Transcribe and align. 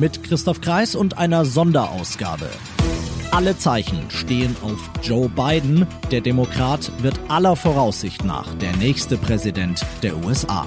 Mit 0.00 0.24
Christoph 0.24 0.62
Kreis 0.62 0.94
und 0.94 1.18
einer 1.18 1.44
Sonderausgabe. 1.44 2.48
Alle 3.32 3.58
Zeichen 3.58 4.10
stehen 4.10 4.56
auf 4.62 4.90
Joe 5.02 5.28
Biden. 5.28 5.86
Der 6.10 6.22
Demokrat 6.22 6.90
wird 7.02 7.20
aller 7.28 7.54
Voraussicht 7.54 8.24
nach 8.24 8.54
der 8.54 8.74
nächste 8.76 9.18
Präsident 9.18 9.84
der 10.02 10.16
USA. 10.24 10.66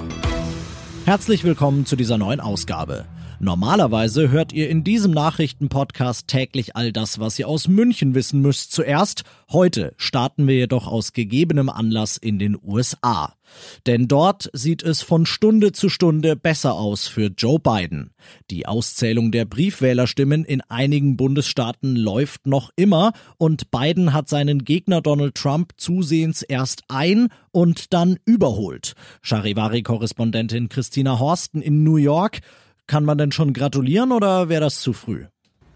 Herzlich 1.04 1.42
willkommen 1.42 1.84
zu 1.84 1.96
dieser 1.96 2.16
neuen 2.16 2.38
Ausgabe. 2.38 3.06
Normalerweise 3.40 4.30
hört 4.30 4.52
ihr 4.52 4.68
in 4.68 4.84
diesem 4.84 5.10
Nachrichtenpodcast 5.10 6.28
täglich 6.28 6.76
all 6.76 6.92
das, 6.92 7.18
was 7.18 7.38
ihr 7.38 7.48
aus 7.48 7.68
München 7.68 8.14
wissen 8.14 8.40
müsst. 8.40 8.72
Zuerst, 8.72 9.24
heute 9.50 9.94
starten 9.96 10.46
wir 10.46 10.54
jedoch 10.54 10.86
aus 10.86 11.12
gegebenem 11.12 11.68
Anlass 11.68 12.16
in 12.16 12.38
den 12.38 12.56
USA. 12.62 13.34
Denn 13.86 14.08
dort 14.08 14.50
sieht 14.52 14.82
es 14.82 15.02
von 15.02 15.26
Stunde 15.26 15.72
zu 15.72 15.88
Stunde 15.88 16.36
besser 16.36 16.74
aus 16.74 17.06
für 17.06 17.26
Joe 17.36 17.58
Biden. 17.58 18.10
Die 18.50 18.66
Auszählung 18.66 19.32
der 19.32 19.44
Briefwählerstimmen 19.44 20.44
in 20.44 20.62
einigen 20.62 21.16
Bundesstaaten 21.16 21.96
läuft 21.96 22.46
noch 22.46 22.70
immer 22.76 23.12
und 23.36 23.70
Biden 23.70 24.12
hat 24.12 24.28
seinen 24.28 24.64
Gegner 24.64 25.02
Donald 25.02 25.34
Trump 25.34 25.72
zusehends 25.76 26.42
erst 26.42 26.84
ein 26.88 27.28
und 27.52 27.92
dann 27.92 28.18
überholt. 28.24 28.94
Charivari-Korrespondentin 29.22 30.68
Christina 30.68 31.18
Horsten 31.18 31.60
in 31.60 31.84
New 31.84 31.96
York 31.96 32.40
kann 32.86 33.04
man 33.04 33.18
denn 33.18 33.32
schon 33.32 33.52
gratulieren 33.52 34.12
oder 34.12 34.48
wäre 34.48 34.62
das 34.62 34.80
zu 34.80 34.92
früh? 34.92 35.26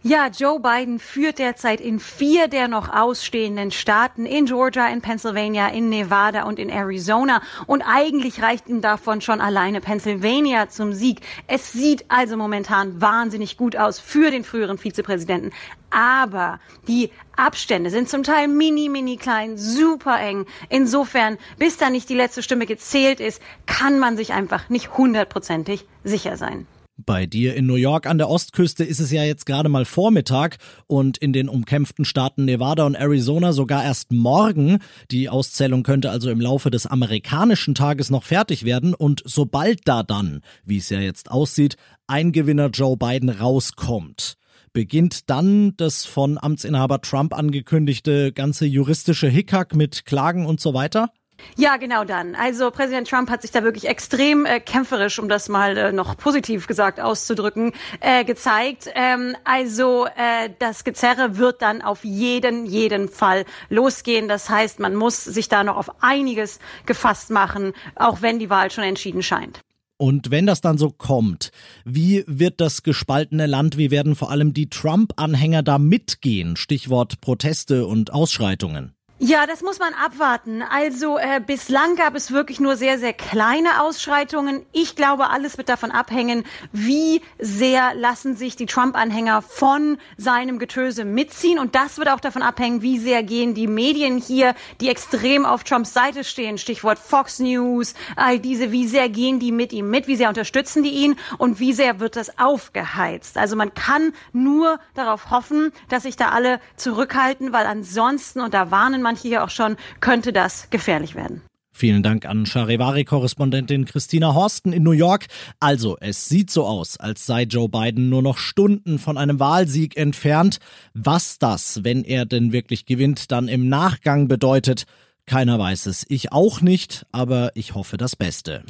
Ja, 0.04 0.28
Joe 0.28 0.60
Biden 0.60 1.00
führt 1.00 1.40
derzeit 1.40 1.80
in 1.80 1.98
vier 1.98 2.46
der 2.46 2.68
noch 2.68 2.88
ausstehenden 2.88 3.72
Staaten, 3.72 4.26
in 4.26 4.46
Georgia, 4.46 4.86
in 4.86 5.02
Pennsylvania, 5.02 5.66
in 5.68 5.88
Nevada 5.88 6.44
und 6.44 6.60
in 6.60 6.70
Arizona. 6.70 7.42
Und 7.66 7.82
eigentlich 7.82 8.40
reicht 8.40 8.68
ihm 8.68 8.80
davon 8.80 9.20
schon 9.20 9.40
alleine 9.40 9.80
Pennsylvania 9.80 10.68
zum 10.68 10.92
Sieg. 10.92 11.22
Es 11.48 11.72
sieht 11.72 12.04
also 12.06 12.36
momentan 12.36 13.00
wahnsinnig 13.00 13.56
gut 13.56 13.74
aus 13.74 13.98
für 13.98 14.30
den 14.30 14.44
früheren 14.44 14.78
Vizepräsidenten. 14.78 15.50
Aber 15.90 16.60
die 16.86 17.10
Abstände 17.34 17.90
sind 17.90 18.08
zum 18.08 18.22
Teil 18.22 18.46
mini, 18.46 18.88
mini 18.88 19.16
klein, 19.16 19.58
super 19.58 20.20
eng. 20.20 20.46
Insofern, 20.68 21.38
bis 21.58 21.76
da 21.76 21.90
nicht 21.90 22.08
die 22.08 22.14
letzte 22.14 22.44
Stimme 22.44 22.66
gezählt 22.66 23.18
ist, 23.18 23.42
kann 23.66 23.98
man 23.98 24.16
sich 24.16 24.32
einfach 24.32 24.68
nicht 24.68 24.96
hundertprozentig 24.96 25.86
sicher 26.04 26.36
sein. 26.36 26.68
Bei 27.06 27.26
dir 27.26 27.54
in 27.54 27.66
New 27.66 27.76
York 27.76 28.08
an 28.08 28.18
der 28.18 28.28
Ostküste 28.28 28.82
ist 28.82 28.98
es 28.98 29.12
ja 29.12 29.22
jetzt 29.22 29.46
gerade 29.46 29.68
mal 29.68 29.84
Vormittag 29.84 30.56
und 30.88 31.16
in 31.16 31.32
den 31.32 31.48
umkämpften 31.48 32.04
Staaten 32.04 32.44
Nevada 32.44 32.84
und 32.84 32.96
Arizona 32.96 33.52
sogar 33.52 33.84
erst 33.84 34.10
morgen. 34.10 34.80
Die 35.12 35.28
Auszählung 35.28 35.84
könnte 35.84 36.10
also 36.10 36.28
im 36.28 36.40
Laufe 36.40 36.72
des 36.72 36.86
amerikanischen 36.86 37.76
Tages 37.76 38.10
noch 38.10 38.24
fertig 38.24 38.64
werden 38.64 38.94
und 38.94 39.22
sobald 39.24 39.86
da 39.86 40.02
dann, 40.02 40.40
wie 40.64 40.78
es 40.78 40.88
ja 40.90 40.98
jetzt 40.98 41.30
aussieht, 41.30 41.76
ein 42.08 42.32
Gewinner 42.32 42.68
Joe 42.70 42.96
Biden 42.96 43.30
rauskommt, 43.30 44.34
beginnt 44.72 45.30
dann 45.30 45.76
das 45.76 46.04
von 46.04 46.36
Amtsinhaber 46.36 47.00
Trump 47.00 47.32
angekündigte 47.32 48.32
ganze 48.32 48.66
juristische 48.66 49.28
Hickhack 49.28 49.72
mit 49.76 50.04
Klagen 50.04 50.46
und 50.46 50.58
so 50.58 50.74
weiter? 50.74 51.10
Ja, 51.56 51.76
genau 51.76 52.04
dann. 52.04 52.34
Also 52.34 52.70
Präsident 52.70 53.08
Trump 53.08 53.30
hat 53.30 53.42
sich 53.42 53.50
da 53.50 53.62
wirklich 53.62 53.88
extrem 53.88 54.46
äh, 54.46 54.60
kämpferisch, 54.60 55.18
um 55.18 55.28
das 55.28 55.48
mal 55.48 55.76
äh, 55.76 55.92
noch 55.92 56.16
positiv 56.16 56.66
gesagt 56.66 57.00
auszudrücken, 57.00 57.72
äh, 58.00 58.24
gezeigt. 58.24 58.88
Ähm, 58.94 59.36
also 59.44 60.06
äh, 60.06 60.50
das 60.58 60.84
Gezerre 60.84 61.36
wird 61.36 61.62
dann 61.62 61.82
auf 61.82 62.04
jeden, 62.04 62.66
jeden 62.66 63.08
Fall 63.08 63.44
losgehen. 63.68 64.28
Das 64.28 64.48
heißt, 64.48 64.78
man 64.80 64.94
muss 64.94 65.24
sich 65.24 65.48
da 65.48 65.64
noch 65.64 65.76
auf 65.76 66.02
einiges 66.02 66.58
gefasst 66.86 67.30
machen, 67.30 67.72
auch 67.96 68.22
wenn 68.22 68.38
die 68.38 68.50
Wahl 68.50 68.70
schon 68.70 68.84
entschieden 68.84 69.22
scheint. 69.22 69.60
Und 70.00 70.30
wenn 70.30 70.46
das 70.46 70.60
dann 70.60 70.78
so 70.78 70.90
kommt, 70.90 71.50
wie 71.84 72.22
wird 72.28 72.60
das 72.60 72.84
gespaltene 72.84 73.46
Land, 73.46 73.76
wie 73.78 73.90
werden 73.90 74.14
vor 74.14 74.30
allem 74.30 74.54
die 74.54 74.70
Trump-Anhänger 74.70 75.64
da 75.64 75.78
mitgehen? 75.78 76.54
Stichwort 76.54 77.20
Proteste 77.20 77.84
und 77.84 78.12
Ausschreitungen. 78.12 78.94
Ja, 79.20 79.48
das 79.48 79.62
muss 79.62 79.80
man 79.80 79.94
abwarten. 79.94 80.62
Also 80.62 81.18
äh, 81.18 81.40
bislang 81.44 81.96
gab 81.96 82.14
es 82.14 82.30
wirklich 82.30 82.60
nur 82.60 82.76
sehr, 82.76 83.00
sehr 83.00 83.12
kleine 83.12 83.82
Ausschreitungen. 83.82 84.64
Ich 84.70 84.94
glaube, 84.94 85.30
alles 85.30 85.58
wird 85.58 85.68
davon 85.68 85.90
abhängen, 85.90 86.44
wie 86.70 87.20
sehr 87.40 87.94
lassen 87.94 88.36
sich 88.36 88.54
die 88.54 88.66
Trump-Anhänger 88.66 89.42
von 89.42 89.98
seinem 90.16 90.60
Getöse 90.60 91.04
mitziehen. 91.04 91.58
Und 91.58 91.74
das 91.74 91.98
wird 91.98 92.08
auch 92.10 92.20
davon 92.20 92.42
abhängen, 92.42 92.80
wie 92.80 92.96
sehr 92.96 93.24
gehen 93.24 93.54
die 93.54 93.66
Medien 93.66 94.18
hier, 94.18 94.54
die 94.80 94.88
extrem 94.88 95.44
auf 95.44 95.64
Trumps 95.64 95.92
Seite 95.92 96.22
stehen, 96.22 96.56
Stichwort 96.56 97.00
Fox 97.00 97.40
News, 97.40 97.94
all 98.14 98.38
diese, 98.38 98.70
wie 98.70 98.86
sehr 98.86 99.08
gehen 99.08 99.40
die 99.40 99.50
mit 99.50 99.72
ihm 99.72 99.90
mit, 99.90 100.06
wie 100.06 100.14
sehr 100.14 100.28
unterstützen 100.28 100.84
die 100.84 100.90
ihn 100.90 101.16
und 101.38 101.58
wie 101.58 101.72
sehr 101.72 101.98
wird 101.98 102.14
das 102.14 102.38
aufgeheizt. 102.38 103.36
Also 103.36 103.56
man 103.56 103.74
kann 103.74 104.12
nur 104.32 104.78
darauf 104.94 105.30
hoffen, 105.30 105.72
dass 105.88 106.04
sich 106.04 106.14
da 106.14 106.28
alle 106.28 106.60
zurückhalten, 106.76 107.52
weil 107.52 107.66
ansonsten, 107.66 108.40
und 108.40 108.54
da 108.54 108.70
warnen 108.70 109.07
manche 109.08 109.28
hier 109.28 109.42
auch 109.42 109.50
schon, 109.50 109.76
könnte 110.00 110.34
das 110.34 110.68
gefährlich 110.68 111.14
werden. 111.14 111.40
Vielen 111.72 112.02
Dank 112.02 112.26
an 112.26 112.44
Charivari-Korrespondentin 112.44 113.84
Christina 113.84 114.34
Horsten 114.34 114.72
in 114.72 114.82
New 114.82 114.90
York. 114.90 115.26
Also, 115.60 115.96
es 116.00 116.28
sieht 116.28 116.50
so 116.50 116.66
aus, 116.66 116.98
als 116.98 117.24
sei 117.24 117.44
Joe 117.44 117.68
Biden 117.68 118.08
nur 118.10 118.20
noch 118.20 118.36
Stunden 118.36 118.98
von 118.98 119.16
einem 119.16 119.38
Wahlsieg 119.38 119.96
entfernt. 119.96 120.58
Was 120.92 121.38
das, 121.38 121.84
wenn 121.84 122.04
er 122.04 122.26
denn 122.26 122.52
wirklich 122.52 122.84
gewinnt, 122.84 123.30
dann 123.30 123.48
im 123.48 123.68
Nachgang 123.68 124.28
bedeutet, 124.28 124.84
keiner 125.24 125.58
weiß 125.58 125.86
es. 125.86 126.04
Ich 126.08 126.32
auch 126.32 126.60
nicht, 126.60 127.06
aber 127.12 127.52
ich 127.54 127.74
hoffe 127.74 127.96
das 127.96 128.16
Beste. 128.16 128.64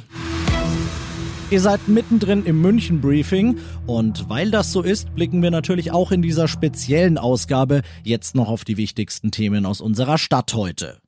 Ihr 1.51 1.61
seid 1.61 1.87
mittendrin 1.87 2.45
im 2.45 2.61
München 2.61 3.01
Briefing 3.01 3.57
und 3.87 4.29
weil 4.29 4.51
das 4.51 4.71
so 4.71 4.83
ist, 4.83 5.15
blicken 5.15 5.41
wir 5.41 5.49
natürlich 5.49 5.91
auch 5.91 6.11
in 6.11 6.21
dieser 6.21 6.47
speziellen 6.47 7.17
Ausgabe 7.17 7.81
jetzt 8.03 8.35
noch 8.35 8.49
auf 8.49 8.63
die 8.65 8.77
wichtigsten 8.77 9.31
Themen 9.31 9.65
aus 9.65 9.81
unserer 9.81 10.19
Stadt 10.19 10.53
heute. 10.53 11.01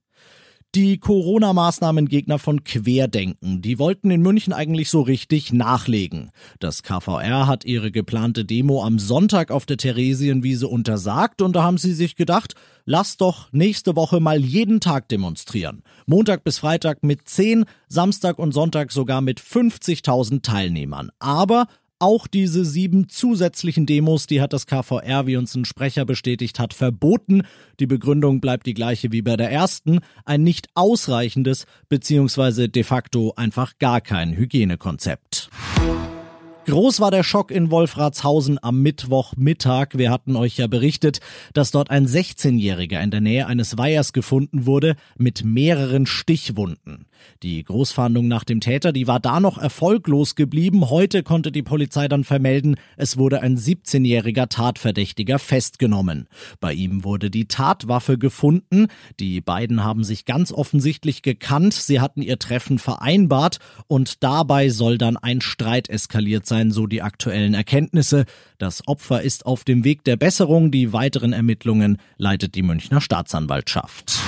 Die 0.74 1.00
Corona-Maßnahmengegner 1.00 2.40
von 2.40 2.64
Querdenken, 2.64 3.62
die 3.62 3.78
wollten 3.78 4.10
in 4.10 4.22
München 4.22 4.54
eigentlich 4.54 4.90
so 4.90 5.02
richtig 5.02 5.52
nachlegen. 5.52 6.32
Das 6.60 6.82
KVR 6.82 7.46
hat 7.46 7.66
ihre 7.66 7.92
geplante 7.92 8.46
Demo 8.46 8.82
am 8.82 8.98
Sonntag 8.98 9.52
auf 9.52 9.66
der 9.66 9.76
Theresienwiese 9.76 10.70
untersagt 10.70 11.42
und 11.42 11.58
da 11.58 11.64
haben 11.64 11.78
sie 11.78 11.92
sich 11.92 12.16
gedacht, 12.16 12.56
lass 12.86 13.18
doch 13.18 13.52
nächste 13.52 13.98
Woche 13.98 14.22
mal 14.22 14.40
jeden 14.40 14.80
Tag 14.80 15.10
demonstrieren. 15.10 15.84
Montag 16.06 16.46
bis 16.46 16.60
Freitag 16.60 17.04
mit 17.04 17.28
10, 17.28 17.66
Samstag 17.90 18.40
und 18.40 18.54
Sonntag 18.54 18.94
sogar 18.94 19.20
mit 19.20 19.42
50.000 19.42 20.42
Teilnehmern. 20.42 21.12
Aber 21.20 21.68
auch 22.02 22.28
diese 22.28 22.66
sieben 22.66 23.08
zusätzlichen 23.10 23.86
Demos, 23.86 24.28
die 24.28 24.42
hat 24.42 24.54
das 24.54 24.66
KVR, 24.66 25.28
wie 25.28 25.38
uns 25.38 25.56
ein 25.56 25.66
Sprecher 25.66 26.04
bestätigt 26.04 26.60
hat, 26.60 26.74
verboten. 26.74 27.44
Die 27.80 27.86
Begründung 27.86 28.42
bleibt 28.42 28.66
die 28.66 28.74
gleiche 28.74 29.12
wie 29.12 29.22
bei 29.22 29.38
der 29.38 29.52
ersten. 29.52 30.00
Ein 30.26 30.44
nicht 30.44 30.68
ausreichendes 30.74 31.66
beziehungsweise 31.90 32.70
de 32.70 32.84
facto 32.84 33.34
einfach 33.36 33.78
gar 33.78 34.02
kein 34.02 34.36
Hygienekonzept. 34.36 35.50
Groß 36.68 37.00
war 37.00 37.10
der 37.10 37.24
Schock 37.24 37.50
in 37.50 37.72
Wolfratshausen 37.72 38.60
am 38.62 38.84
Mittwochmittag. 38.84 39.90
Wir 39.94 40.12
hatten 40.12 40.36
euch 40.36 40.58
ja 40.58 40.68
berichtet, 40.68 41.20
dass 41.54 41.72
dort 41.72 41.90
ein 41.90 42.06
16-Jähriger 42.06 43.02
in 43.02 43.10
der 43.10 43.20
Nähe 43.20 43.48
eines 43.48 43.80
Weihers 43.80 44.14
gefunden 44.14 44.68
wurde 44.68 44.96
mit 45.18 45.44
mehreren 45.44 46.06
Stichwunden. 46.06 47.08
Die 47.44 47.64
Großfahndung 47.64 48.28
nach 48.28 48.44
dem 48.44 48.62
Täter, 48.62 48.92
die 48.92 49.08
war 49.08 49.20
da 49.20 49.40
noch 49.40 49.58
erfolglos 49.58 50.36
geblieben. 50.36 50.90
Heute 50.90 51.24
konnte 51.24 51.52
die 51.52 51.64
Polizei 51.64 52.08
dann 52.08 52.24
vermelden, 52.24 52.76
es 52.96 53.18
wurde 53.18 53.42
ein 53.42 53.58
17-jähriger 53.58 54.48
Tatverdächtiger 54.48 55.40
festgenommen. 55.40 56.28
Bei 56.60 56.74
ihm 56.74 57.04
wurde 57.04 57.30
die 57.32 57.48
Tatwaffe 57.48 58.18
gefunden. 58.18 58.88
Die 59.20 59.42
beiden 59.42 59.84
haben 59.84 60.04
sich 60.04 60.26
ganz 60.26 60.52
offensichtlich 60.52 61.22
gekannt. 61.22 61.74
Sie 61.74 62.00
hatten 62.00 62.22
ihr 62.22 62.38
Treffen 62.38 62.78
vereinbart 62.78 63.58
und 63.88 64.24
dabei 64.24 64.70
soll 64.70 64.98
dann 64.98 65.18
ein 65.18 65.42
Streit 65.42 65.90
eskaliert 65.90 66.46
sein, 66.52 66.72
so 66.72 66.86
die 66.86 67.02
aktuellen 67.02 67.54
Erkenntnisse. 67.54 68.26
Das 68.58 68.86
Opfer 68.88 69.22
ist 69.22 69.46
auf 69.46 69.64
dem 69.64 69.84
Weg 69.86 70.04
der 70.04 70.18
Besserung. 70.18 70.70
Die 70.70 70.92
weiteren 70.92 71.32
Ermittlungen 71.32 71.98
leitet 72.18 72.56
die 72.56 72.62
Münchner 72.62 73.00
Staatsanwaltschaft. 73.00 74.20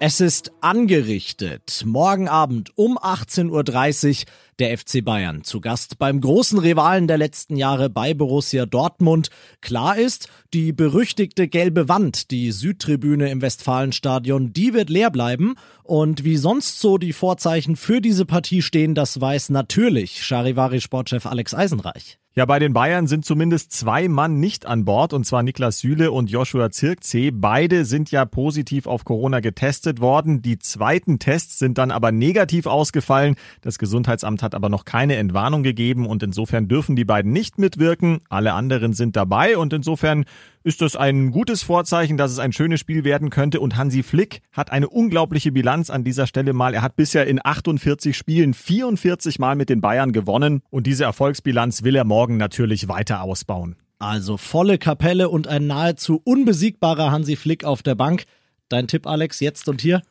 Es 0.00 0.20
ist 0.20 0.52
angerichtet. 0.60 1.82
Morgen 1.84 2.28
Abend 2.28 2.70
um 2.78 2.96
18.30 2.98 3.50
Uhr 3.50 4.26
der 4.60 4.78
FC 4.78 5.04
Bayern 5.04 5.42
zu 5.42 5.60
Gast 5.60 5.98
beim 5.98 6.20
großen 6.20 6.60
Rivalen 6.60 7.08
der 7.08 7.18
letzten 7.18 7.56
Jahre 7.56 7.90
bei 7.90 8.14
Borussia 8.14 8.64
Dortmund. 8.64 9.30
Klar 9.60 9.98
ist, 9.98 10.28
die 10.54 10.72
berüchtigte 10.72 11.48
gelbe 11.48 11.88
Wand, 11.88 12.30
die 12.30 12.52
Südtribüne 12.52 13.28
im 13.28 13.42
Westfalenstadion, 13.42 14.52
die 14.52 14.72
wird 14.72 14.88
leer 14.88 15.10
bleiben. 15.10 15.56
Und 15.82 16.22
wie 16.22 16.36
sonst 16.36 16.78
so 16.78 16.96
die 16.96 17.12
Vorzeichen 17.12 17.74
für 17.74 18.00
diese 18.00 18.24
Partie 18.24 18.62
stehen, 18.62 18.94
das 18.94 19.20
weiß 19.20 19.50
natürlich 19.50 20.22
Charivari-Sportchef 20.22 21.26
Alex 21.26 21.54
Eisenreich. 21.54 22.20
Ja, 22.38 22.44
bei 22.44 22.60
den 22.60 22.72
Bayern 22.72 23.08
sind 23.08 23.24
zumindest 23.24 23.72
zwei 23.72 24.06
Mann 24.06 24.38
nicht 24.38 24.64
an 24.64 24.84
Bord, 24.84 25.12
und 25.12 25.26
zwar 25.26 25.42
Niklas 25.42 25.80
Süle 25.80 26.12
und 26.12 26.30
Joshua 26.30 26.70
Zirkzee. 26.70 27.32
Beide 27.32 27.84
sind 27.84 28.12
ja 28.12 28.24
positiv 28.26 28.86
auf 28.86 29.04
Corona 29.04 29.40
getestet 29.40 30.00
worden. 30.00 30.40
Die 30.40 30.60
zweiten 30.60 31.18
Tests 31.18 31.58
sind 31.58 31.78
dann 31.78 31.90
aber 31.90 32.12
negativ 32.12 32.66
ausgefallen. 32.66 33.34
Das 33.62 33.80
Gesundheitsamt 33.80 34.44
hat 34.44 34.54
aber 34.54 34.68
noch 34.68 34.84
keine 34.84 35.16
Entwarnung 35.16 35.64
gegeben 35.64 36.06
und 36.06 36.22
insofern 36.22 36.68
dürfen 36.68 36.94
die 36.94 37.04
beiden 37.04 37.32
nicht 37.32 37.58
mitwirken. 37.58 38.20
Alle 38.28 38.52
anderen 38.52 38.92
sind 38.92 39.16
dabei 39.16 39.58
und 39.58 39.72
insofern 39.72 40.24
ist 40.68 40.82
das 40.82 40.96
ein 40.96 41.30
gutes 41.30 41.62
Vorzeichen, 41.62 42.18
dass 42.18 42.30
es 42.30 42.38
ein 42.38 42.52
schönes 42.52 42.80
Spiel 42.80 43.02
werden 43.02 43.30
könnte. 43.30 43.58
Und 43.58 43.76
Hansi 43.76 44.02
Flick 44.02 44.42
hat 44.52 44.70
eine 44.70 44.88
unglaubliche 44.88 45.50
Bilanz 45.50 45.88
an 45.88 46.04
dieser 46.04 46.26
Stelle 46.26 46.52
mal. 46.52 46.74
Er 46.74 46.82
hat 46.82 46.94
bisher 46.94 47.26
in 47.26 47.40
48 47.42 48.16
Spielen 48.16 48.52
44 48.52 49.38
Mal 49.38 49.56
mit 49.56 49.70
den 49.70 49.80
Bayern 49.80 50.12
gewonnen. 50.12 50.60
Und 50.68 50.86
diese 50.86 51.04
Erfolgsbilanz 51.04 51.84
will 51.84 51.96
er 51.96 52.04
morgen 52.28 52.36
natürlich 52.36 52.88
weiter 52.88 53.22
ausbauen. 53.22 53.76
Also 53.98 54.36
volle 54.36 54.76
Kapelle 54.76 55.30
und 55.30 55.48
ein 55.48 55.66
nahezu 55.66 56.20
unbesiegbarer 56.22 57.10
Hansi 57.10 57.36
Flick 57.36 57.64
auf 57.64 57.82
der 57.82 57.94
Bank. 57.94 58.24
Dein 58.68 58.86
Tipp, 58.86 59.06
Alex, 59.06 59.40
jetzt 59.40 59.66
und 59.68 59.80
hier? 59.80 60.02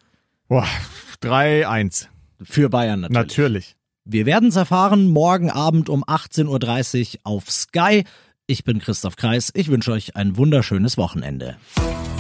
Boah, 0.48 0.68
3-1. 1.22 2.08
Für 2.42 2.69
Bayern 2.69 3.02
natürlich. 3.02 3.19
Natürlich. 3.19 3.75
Wir 4.04 4.25
werden 4.25 4.50
es 4.50 4.56
erfahren 4.56 5.08
morgen 5.08 5.52
Abend 5.52 5.90
um 5.90 6.04
18.30 6.04 7.18
Uhr 7.18 7.19
auf 7.24 7.52
Sky. 7.52 8.04
Ich 8.48 8.64
bin 8.64 8.80
Christoph 8.80 9.16
Kreis. 9.16 9.52
Ich 9.54 9.69
wünsche 9.69 9.92
euch 9.92 10.16
ein 10.16 10.38
wunderschönes 10.38 10.98
Wochenende. 10.98 11.58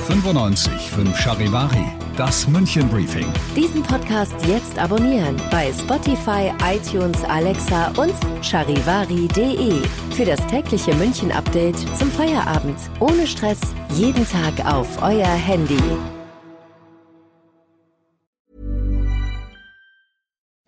95 0.07 0.89
5 0.89 1.19
Charivari, 1.19 1.85
das 2.15 2.47
München 2.47 2.87
Briefing. 2.89 3.27
Diesen 3.57 3.83
Podcast 3.83 4.33
jetzt 4.47 4.79
abonnieren 4.79 5.35
bei 5.51 5.73
Spotify, 5.73 6.53
iTunes, 6.63 7.21
Alexa 7.25 7.91
und 7.97 8.13
charivari.de. 8.41 9.85
Für 10.15 10.23
das 10.23 10.39
tägliche 10.47 10.95
München 10.95 11.29
Update 11.33 11.77
zum 11.97 12.09
Feierabend. 12.09 12.79
Ohne 13.01 13.27
Stress, 13.27 13.59
jeden 13.95 14.25
Tag 14.29 14.65
auf 14.65 14.87
euer 15.01 15.27
Handy. 15.27 15.77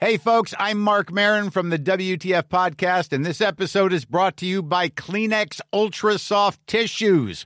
Hey, 0.02 0.18
folks, 0.18 0.54
I'm 0.56 0.80
Mark 0.80 1.12
Marin 1.12 1.50
from 1.50 1.70
the 1.70 1.78
WTF 1.78 2.50
Podcast, 2.50 3.14
and 3.14 3.26
this 3.26 3.42
episode 3.42 3.94
is 3.94 4.06
brought 4.06 4.38
to 4.38 4.46
you 4.46 4.64
by 4.64 4.90
Kleenex 4.90 5.60
Ultra 5.72 6.18
Soft 6.18 6.60
Tissues, 6.68 7.46